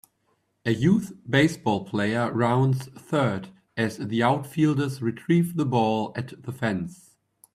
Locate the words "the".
3.99-4.23, 5.57-5.65, 6.41-6.51